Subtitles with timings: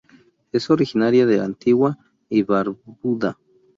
[0.51, 1.95] Es originaria de Antigua
[2.27, 3.37] y Barbuda.